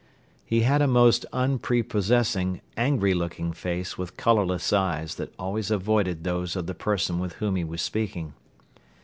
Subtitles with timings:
[0.43, 6.55] He had a most unprepossessing, angry looking face with colorless eyes that always avoided those
[6.55, 8.33] of the person with whom he was speaking.